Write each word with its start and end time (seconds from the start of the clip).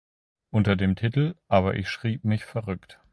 Unter 0.49 0.75
dem 0.75 0.95
Titel 0.95 1.35
"Aber 1.47 1.75
ich 1.75 1.87
schrieb 1.87 2.23
mich 2.23 2.43
verrückt. 2.43 2.99